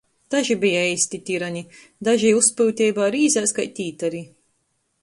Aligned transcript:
Daži 0.35 0.55
beja 0.63 0.79
eisti 0.93 1.19
tirani, 1.27 1.63
daži 2.09 2.33
uzpyuteibā 2.41 3.13
rīzēs 3.19 3.55
kai 3.61 3.71
tītari. 3.81 4.27